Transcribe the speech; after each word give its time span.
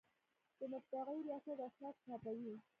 د 0.59 0.61
مطبعې 0.71 1.17
ریاست 1.27 1.57
اسناد 1.67 1.95
چاپوي 2.05 2.53